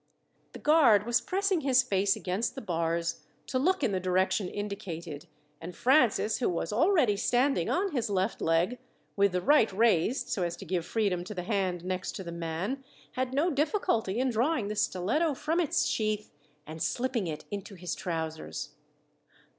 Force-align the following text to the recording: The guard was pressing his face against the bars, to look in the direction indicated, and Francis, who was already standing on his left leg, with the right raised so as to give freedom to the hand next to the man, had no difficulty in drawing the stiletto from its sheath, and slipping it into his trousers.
The 0.53 0.57
guard 0.59 1.05
was 1.05 1.21
pressing 1.21 1.61
his 1.61 1.83
face 1.83 2.15
against 2.15 2.55
the 2.55 2.61
bars, 2.61 3.21
to 3.45 3.59
look 3.59 3.83
in 3.83 3.91
the 3.91 3.99
direction 3.99 4.47
indicated, 4.49 5.27
and 5.61 5.75
Francis, 5.75 6.39
who 6.39 6.49
was 6.49 6.73
already 6.73 7.15
standing 7.15 7.69
on 7.69 7.91
his 7.91 8.09
left 8.09 8.41
leg, 8.41 8.79
with 9.15 9.31
the 9.31 9.41
right 9.41 9.71
raised 9.71 10.27
so 10.29 10.41
as 10.41 10.57
to 10.57 10.65
give 10.65 10.87
freedom 10.87 11.23
to 11.25 11.35
the 11.35 11.43
hand 11.43 11.85
next 11.85 12.13
to 12.15 12.23
the 12.23 12.31
man, 12.31 12.83
had 13.11 13.31
no 13.31 13.51
difficulty 13.51 14.19
in 14.19 14.31
drawing 14.31 14.69
the 14.69 14.75
stiletto 14.75 15.35
from 15.35 15.59
its 15.59 15.85
sheath, 15.85 16.31
and 16.65 16.81
slipping 16.81 17.27
it 17.27 17.45
into 17.51 17.75
his 17.75 17.93
trousers. 17.93 18.73